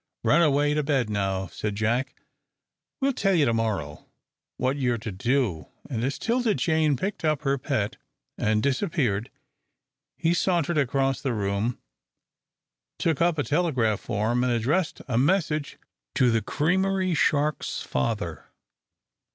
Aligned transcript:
"Run 0.23 0.41
away 0.41 0.73
to 0.73 0.81
bed 0.81 1.11
now," 1.11 1.45
said 1.45 1.75
Jack. 1.75 2.15
"We'll 3.01 3.13
tell 3.13 3.35
you 3.35 3.45
to 3.45 3.53
morrow 3.53 4.07
what 4.57 4.75
you're 4.75 4.97
to 4.97 5.11
do," 5.11 5.67
and 5.91 6.03
as 6.03 6.17
'Tilda 6.17 6.55
Jane 6.55 6.97
picked 6.97 7.23
up 7.23 7.43
her 7.43 7.59
pet 7.59 7.97
and 8.35 8.63
disappeared, 8.63 9.29
he 10.17 10.33
sauntered 10.33 10.79
across 10.79 11.21
the 11.21 11.33
room, 11.33 11.77
took 12.97 13.21
up 13.21 13.37
a 13.37 13.43
telegraph 13.43 13.99
form, 13.99 14.43
and 14.43 14.51
addressed 14.51 15.03
a 15.07 15.19
message 15.19 15.77
to 16.15 16.31
the 16.31 16.41
creamery 16.41 17.13
shark's 17.13 17.83
father. 17.83 18.49